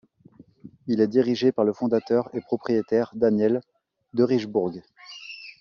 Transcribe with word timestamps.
Il 0.87 0.99
est 0.99 1.05
dirigé 1.07 1.51
par 1.51 1.63
le 1.63 1.73
fondateur 1.73 2.27
et 2.33 2.41
propriétaire 2.41 3.11
Daniel 3.13 3.61
Derichebourg. 4.15 4.73